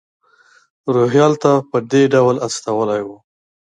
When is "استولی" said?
2.47-3.01